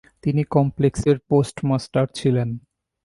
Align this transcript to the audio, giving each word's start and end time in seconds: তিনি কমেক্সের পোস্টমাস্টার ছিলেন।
তিনি 0.23 0.41
কমেক্সের 0.43 1.17
পোস্টমাস্টার 1.29 2.05
ছিলেন। 2.15 2.49